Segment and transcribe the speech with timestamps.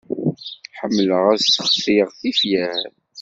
[0.79, 2.83] Ḥemmleɣ ad sseɣtiɣ tifyar.